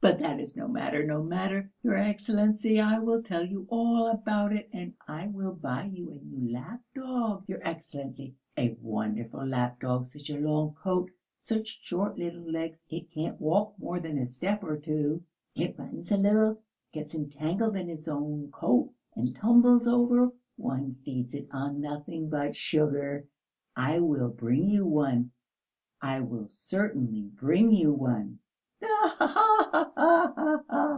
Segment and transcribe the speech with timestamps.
[0.00, 2.80] But that is no matter, no matter, your Excellency.
[2.80, 4.70] I will tell you all about it....
[4.72, 8.36] And I will buy you a new lapdog, your Excellency....
[8.56, 10.06] A wonderful lapdog!
[10.06, 14.62] Such a long coat, such short little legs, it can't walk more than a step
[14.62, 15.24] or two:
[15.56, 16.62] it runs a little,
[16.92, 20.30] gets entangled in its own coat, and tumbles over.
[20.56, 23.26] One feeds it on nothing but sugar.
[23.74, 25.32] I will bring you one,
[26.00, 28.38] I will certainly bring you one."
[28.80, 30.94] "Ha ha ha ha ha!"